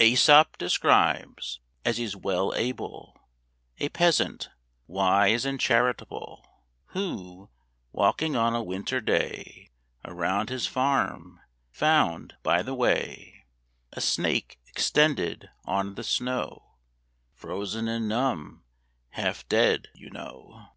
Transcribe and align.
Æsop 0.00 0.56
describes, 0.58 1.60
as 1.84 1.98
he's 1.98 2.16
well 2.16 2.52
able, 2.56 3.16
A 3.78 3.88
Peasant, 3.90 4.50
wise 4.88 5.44
and 5.44 5.60
charitable, 5.60 6.44
Who, 6.86 7.50
walking 7.92 8.34
on 8.34 8.56
a 8.56 8.62
winter 8.64 9.00
day 9.00 9.70
Around 10.04 10.48
his 10.48 10.66
farm, 10.66 11.38
found 11.70 12.34
by 12.42 12.60
the 12.64 12.74
way 12.74 13.44
A 13.92 14.00
snake 14.00 14.58
extended 14.66 15.48
on 15.64 15.94
the 15.94 16.02
snow, 16.02 16.78
Frozen 17.32 17.86
and 17.86 18.08
numb 18.08 18.64
half 19.10 19.48
dead, 19.48 19.90
you 19.94 20.10
know. 20.10 20.70